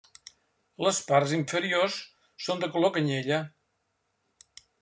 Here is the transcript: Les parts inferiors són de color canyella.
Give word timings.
Les 0.85 1.01
parts 1.09 1.35
inferiors 1.37 1.99
són 2.47 2.65
de 2.65 2.73
color 2.77 2.95
canyella. 2.99 3.41